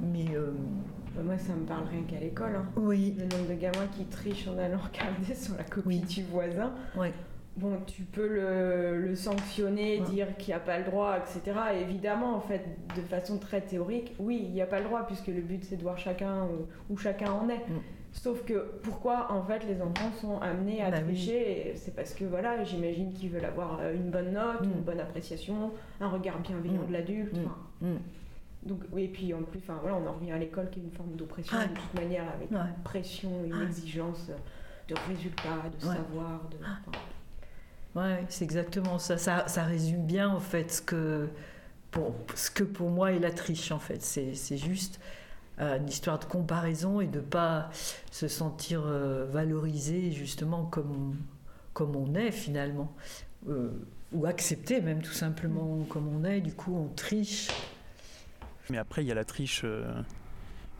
Mais 0.00 0.26
bah, 1.16 1.22
moi, 1.24 1.38
ça 1.38 1.54
me 1.54 1.64
parle 1.64 1.84
rien 1.90 2.02
qu'à 2.02 2.20
l'école. 2.20 2.56
Hein. 2.56 2.66
Oui. 2.76 3.16
Le 3.18 3.24
nombre 3.24 3.48
de 3.48 3.54
gamins 3.54 3.86
qui 3.96 4.04
trichent 4.04 4.48
en 4.48 4.58
allant 4.58 4.78
regarder 4.92 5.34
sur 5.34 5.56
la 5.56 5.64
copie 5.64 6.00
du 6.00 6.22
voisin. 6.24 6.72
Oui. 6.96 7.08
Bon, 7.56 7.78
tu 7.86 8.02
peux 8.02 8.28
le, 8.28 9.14
sanctionner, 9.14 10.00
dire 10.00 10.36
qu'il 10.36 10.48
n'y 10.48 10.54
a 10.54 10.60
pas 10.60 10.78
le 10.78 10.84
droit, 10.84 11.16
etc. 11.16 11.58
évidemment, 11.80 12.36
en 12.36 12.40
fait, 12.40 12.62
de 12.94 13.00
façon 13.00 13.38
très 13.38 13.62
théorique, 13.62 14.14
oui, 14.18 14.42
il 14.44 14.52
n'y 14.52 14.60
a 14.60 14.66
pas 14.66 14.78
le 14.78 14.84
droit, 14.84 15.06
puisque 15.06 15.28
le 15.28 15.40
but, 15.40 15.64
c'est 15.64 15.76
de 15.76 15.82
voir 15.82 15.96
chacun 15.96 16.46
où, 16.90 16.98
chacun 16.98 17.32
en 17.32 17.48
est. 17.48 17.66
Mm. 17.66 17.80
Sauf 18.22 18.44
que 18.44 18.72
pourquoi 18.82 19.30
en 19.30 19.44
fait 19.44 19.62
les 19.66 19.80
enfants 19.82 20.10
sont 20.20 20.40
amenés 20.40 20.82
à 20.82 20.90
bah 20.90 21.00
tricher 21.00 21.74
C'est 21.76 21.94
parce 21.94 22.14
que 22.14 22.24
voilà, 22.24 22.64
j'imagine 22.64 23.12
qu'ils 23.12 23.30
veulent 23.30 23.44
avoir 23.44 23.78
euh, 23.80 23.94
une 23.94 24.10
bonne 24.10 24.32
note, 24.32 24.62
mm. 24.62 24.72
une 24.72 24.80
bonne 24.80 25.00
appréciation, 25.00 25.72
un 26.00 26.08
regard 26.08 26.38
bienveillant 26.40 26.82
mm. 26.82 26.86
de 26.86 26.92
l'adulte. 26.92 27.36
Donc, 28.62 28.80
oui, 28.90 29.04
et 29.04 29.08
puis 29.08 29.32
en 29.32 29.42
plus, 29.42 29.60
enfin, 29.60 29.78
voilà, 29.80 29.96
on 29.96 30.06
en 30.08 30.14
revient 30.14 30.32
à 30.32 30.38
l'école 30.38 30.70
qui 30.70 30.80
est 30.80 30.82
une 30.82 30.90
forme 30.90 31.14
d'oppression 31.14 31.56
de 31.56 31.78
toute 31.78 31.94
manière, 31.94 32.24
avec 32.34 32.50
une 32.50 32.82
pression, 32.82 33.30
une 33.44 33.62
exigence 33.62 34.30
de 34.88 34.94
résultats, 35.08 35.62
de 35.78 35.84
savoir. 35.84 36.48
De, 36.50 38.00
ouais, 38.00 38.24
c'est 38.28 38.44
exactement 38.44 38.98
ça. 38.98 39.18
ça. 39.18 39.46
ça. 39.46 39.62
résume 39.62 40.04
bien 40.04 40.28
en 40.28 40.40
fait 40.40 40.72
ce 40.72 40.82
que 40.82 41.28
pour, 41.92 42.14
ce 42.34 42.50
que 42.50 42.64
pour 42.64 42.90
moi 42.90 43.12
est 43.12 43.20
la 43.20 43.30
triche 43.30 43.70
en 43.70 43.78
fait. 43.78 44.02
C'est 44.02 44.56
juste 44.56 44.98
euh, 45.60 45.78
une 45.78 45.88
histoire 45.88 46.18
de 46.18 46.24
comparaison 46.24 47.00
et 47.00 47.06
de 47.06 47.20
pas 47.20 47.70
se 48.10 48.28
sentir 48.28 48.82
euh, 48.84 49.26
valorisé 49.26 50.12
justement 50.12 50.64
comme, 50.64 51.16
comme 51.72 51.96
on 51.96 52.14
est 52.14 52.30
finalement. 52.30 52.94
Euh, 53.48 53.70
ou 54.12 54.26
accepté 54.26 54.80
même 54.80 55.02
tout 55.02 55.12
simplement 55.12 55.82
comme 55.88 56.08
on 56.08 56.24
est. 56.24 56.40
Du 56.40 56.54
coup, 56.54 56.74
on 56.76 56.88
triche 56.94 57.48
mais 58.68 58.78
après, 58.78 59.04
il 59.04 59.06
y 59.06 59.12
a 59.12 59.14
la 59.14 59.24
triche, 59.24 59.64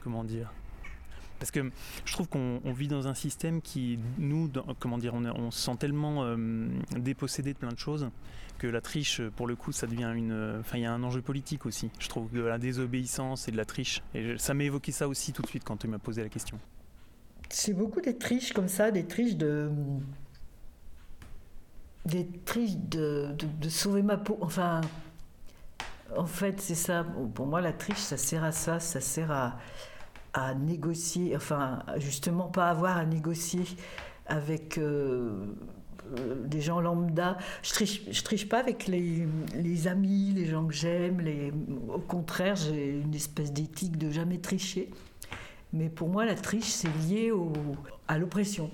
comment 0.02 0.25
dire? 0.25 0.52
Parce 1.38 1.50
que 1.50 1.71
je 2.05 2.12
trouve 2.12 2.28
qu'on 2.28 2.61
vit 2.73 2.88
dans 2.88 3.09
un 3.09 3.14
système 3.14 3.61
qui, 3.61 3.99
nous, 4.19 4.50
comment 4.78 4.99
dire, 4.99 5.14
on, 5.14 5.50
se 5.50 5.61
sent 5.61 5.76
tellement 5.78 6.25
euh, 6.25 6.37
dépossédé 6.97 7.52
de 7.52 7.59
plein 7.59 7.73
de 7.73 7.78
choses 7.78 8.09
que 8.59 8.66
la 8.66 8.81
triche, 8.81 9.21
pour 9.37 9.47
le 9.47 9.55
coup, 9.55 9.73
ça 9.73 9.87
devient 9.87 10.12
une. 10.14 10.59
Enfin, 10.61 10.78
il 10.78 10.83
y 10.83 10.87
a 10.87 10.93
un 10.93 11.02
enjeu 11.02 11.21
politique 11.21 11.66
aussi. 11.66 11.90
Je 11.99 12.09
trouve 12.09 12.31
que 12.31 12.38
la 12.38 12.59
désobéissance 12.59 13.49
et 13.49 13.52
de 13.52 13.57
la 13.57 13.64
triche. 13.64 14.02
Et 14.14 14.38
ça 14.38 14.55
m'a 14.55 14.64
évoqué 14.64 14.93
ça 14.93 15.09
aussi 15.09 15.33
tout 15.33 15.43
de 15.43 15.49
suite 15.49 15.64
quand 15.64 15.76
tu 15.76 15.88
m'as 15.88 15.99
posé 15.99 16.23
la 16.23 16.28
question. 16.28 16.59
C'est 17.50 17.75
beaucoup 17.75 18.00
des 18.00 18.16
triches 18.16 18.52
comme 18.52 18.69
ça, 18.69 18.90
des 18.90 19.07
triches 19.07 19.37
de. 19.37 19.71
Des 22.07 22.26
triches 22.45 22.76
de, 22.76 23.35
de, 23.37 23.47
de 23.61 23.69
sauver 23.69 24.02
ma 24.02 24.16
peau. 24.16 24.38
Enfin, 24.40 24.81
en 26.16 26.26
fait, 26.26 26.61
c'est 26.61 26.75
ça. 26.75 27.05
Pour 27.35 27.47
moi, 27.47 27.61
la 27.61 27.73
triche, 27.73 27.99
ça 27.99 28.16
sert 28.16 28.45
à 28.45 28.52
ça. 28.52 28.81
Ça 28.81 29.00
sert 29.00 29.31
à, 29.31 29.59
négocier, 30.55 31.37
enfin, 31.37 31.83
justement, 31.97 32.49
pas 32.49 32.69
avoir 32.69 32.97
à 32.97 33.05
négocier 33.05 33.64
avec 34.26 34.78
euh, 34.78 35.47
euh, 36.19 36.47
des 36.47 36.61
gens 36.61 36.81
lambda. 36.81 37.38
Je 37.62 37.71
triche, 37.71 38.23
triche 38.23 38.49
pas 38.49 38.59
avec 38.59 38.87
les, 38.87 39.88
amis, 39.88 40.33
les 40.35 40.47
gens 40.47 40.66
que 40.66 40.75
j'aime. 40.75 41.23
Au 41.88 42.00
contraire, 42.00 42.57
j'ai 42.57 43.00
une 43.00 43.14
espèce 43.14 43.52
d'éthique 43.52 43.97
de 43.97 44.11
jamais 44.11 44.38
tricher. 44.38 44.90
Mais 45.73 45.88
pour 45.88 46.09
moi, 46.09 46.25
la 46.25 46.35
triche, 46.35 46.69
c'est 46.69 46.93
lié 47.09 47.33
à 48.09 48.19
l'oppression, 48.19 48.71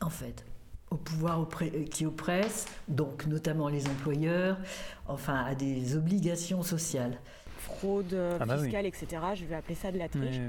en 0.00 0.10
fait 0.10 0.44
au 0.90 0.96
pouvoir 0.96 1.46
qui 1.90 2.04
oppresse, 2.04 2.66
donc 2.88 3.26
notamment 3.26 3.68
les 3.68 3.86
employeurs, 3.86 4.58
enfin 5.06 5.44
à 5.44 5.54
des 5.54 5.96
obligations 5.96 6.62
sociales. 6.62 7.20
Fraude 7.60 8.16
ah 8.40 8.44
bah 8.46 8.58
fiscale, 8.58 8.86
etc. 8.86 9.06
Je 9.34 9.44
vais 9.44 9.54
appeler 9.54 9.74
ça 9.74 9.92
de 9.92 9.98
la 9.98 10.08
triche. 10.08 10.40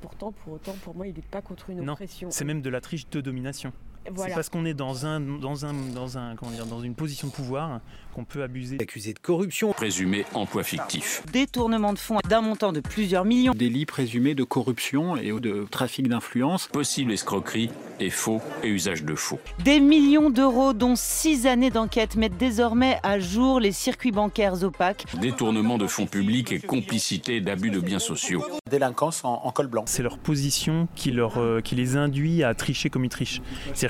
Pourtant, 0.00 0.32
pour 0.32 0.54
autant, 0.54 0.74
pour 0.82 0.94
moi, 0.94 1.06
il 1.06 1.14
n'est 1.14 1.22
pas 1.22 1.42
contre 1.42 1.70
une 1.70 1.88
oppression. 1.88 2.30
C'est 2.30 2.44
même 2.44 2.62
de 2.62 2.70
la 2.70 2.80
triche 2.80 3.08
de 3.10 3.20
domination. 3.20 3.72
C'est 4.04 4.34
parce 4.34 4.48
qu'on 4.48 4.64
est 4.64 4.74
dans, 4.74 5.06
un, 5.06 5.20
dans, 5.20 5.66
un, 5.66 5.74
dans, 5.94 6.18
un, 6.18 6.34
comment 6.34 6.50
dire, 6.50 6.66
dans 6.66 6.80
une 6.80 6.94
position 6.94 7.28
de 7.28 7.32
pouvoir 7.32 7.80
qu'on 8.14 8.24
peut 8.24 8.42
abuser. 8.42 8.78
Accusé 8.80 9.12
de 9.12 9.18
corruption. 9.18 9.72
Présumé 9.72 10.24
emploi 10.34 10.62
fictif. 10.62 11.22
Détournement 11.32 11.92
de 11.92 11.98
fonds 11.98 12.18
d'un 12.28 12.40
montant 12.40 12.72
de 12.72 12.80
plusieurs 12.80 13.24
millions. 13.24 13.52
Délit 13.52 13.86
présumé 13.86 14.34
de 14.34 14.42
corruption 14.42 15.16
et 15.16 15.30
de 15.32 15.66
trafic 15.70 16.08
d'influence. 16.08 16.66
Possible 16.68 17.12
escroquerie 17.12 17.70
et 18.00 18.10
faux 18.10 18.40
et 18.62 18.68
usage 18.68 19.04
de 19.04 19.14
faux. 19.14 19.38
Des 19.62 19.80
millions 19.80 20.30
d'euros 20.30 20.72
dont 20.72 20.96
six 20.96 21.46
années 21.46 21.70
d'enquête 21.70 22.16
mettent 22.16 22.38
désormais 22.38 22.98
à 23.02 23.18
jour 23.18 23.60
les 23.60 23.72
circuits 23.72 24.12
bancaires 24.12 24.64
opaques. 24.64 25.04
Détournement 25.20 25.78
de 25.78 25.86
fonds 25.86 26.06
publics 26.06 26.52
et 26.52 26.60
complicité 26.60 27.40
d'abus 27.40 27.70
de 27.70 27.80
biens 27.80 27.98
sociaux. 27.98 28.44
Délinquance 28.68 29.24
en, 29.24 29.50
col 29.52 29.66
blanc. 29.66 29.84
C'est 29.86 30.02
leur 30.02 30.18
position 30.18 30.88
qui, 30.94 31.10
leur, 31.10 31.38
euh, 31.38 31.60
qui 31.60 31.74
les 31.74 31.96
induit 31.96 32.42
à 32.42 32.54
tricher 32.54 32.88
comme 32.90 33.04
ils 33.04 33.10
trichent. 33.10 33.42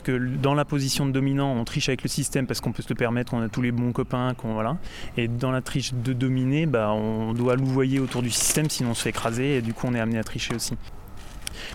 Que 0.02 0.12
dans 0.12 0.54
la 0.54 0.64
position 0.64 1.06
de 1.06 1.12
dominant, 1.12 1.52
on 1.52 1.64
triche 1.64 1.88
avec 1.88 2.02
le 2.02 2.08
système 2.08 2.46
parce 2.46 2.60
qu'on 2.60 2.72
peut 2.72 2.82
se 2.82 2.88
le 2.88 2.94
permettre, 2.94 3.34
on 3.34 3.42
a 3.42 3.48
tous 3.48 3.62
les 3.62 3.72
bons 3.72 3.92
copains, 3.92 4.34
qu'on 4.34 4.54
voilà. 4.54 4.76
Et 5.16 5.28
dans 5.28 5.50
la 5.50 5.60
triche 5.60 5.92
de 5.94 6.12
dominer, 6.12 6.66
bah, 6.66 6.92
on 6.92 7.32
doit 7.32 7.56
louvoyer 7.56 8.00
autour 8.00 8.22
du 8.22 8.30
système, 8.30 8.68
sinon 8.70 8.90
on 8.90 8.94
se 8.94 9.02
fait 9.02 9.10
écraser 9.10 9.56
et 9.56 9.62
du 9.62 9.74
coup 9.74 9.86
on 9.88 9.94
est 9.94 10.00
amené 10.00 10.18
à 10.18 10.24
tricher 10.24 10.54
aussi. 10.54 10.74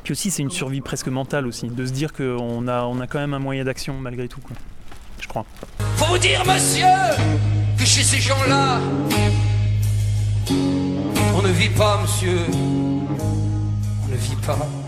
Puis 0.04 0.12
aussi, 0.12 0.32
c'est 0.32 0.42
une 0.42 0.52
survie 0.52 0.82
presque 0.82 1.08
mentale 1.08 1.48
aussi, 1.48 1.68
de 1.68 1.86
se 1.86 1.92
dire 1.92 2.14
qu'on 2.14 2.68
a, 2.68 2.84
on 2.84 3.00
a 3.00 3.08
quand 3.08 3.20
même 3.20 3.34
un 3.34 3.40
moyen 3.40 3.64
d'action 3.64 3.96
malgré 4.00 4.28
tout, 4.28 4.42
quoi. 4.42 4.56
Je 5.20 5.28
crois. 5.28 5.46
Faut 5.96 6.06
vous 6.06 6.18
dire, 6.18 6.44
monsieur, 6.46 6.86
que 7.78 7.86
chez 7.86 8.04
ces 8.04 8.20
gens-là, 8.20 8.80
on 10.50 11.42
ne 11.42 11.52
vit 11.52 11.70
pas, 11.70 12.02
monsieur. 12.02 12.40
On 12.50 14.12
ne 14.12 14.18
vit 14.18 14.36
pas. 14.46 14.85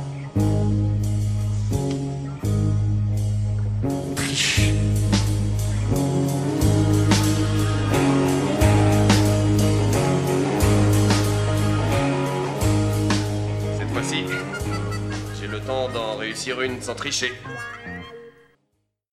D'en 15.94 16.17
réussir 16.17 16.62
une 16.62 16.82
sans 16.82 16.96
tricher. 16.96 17.32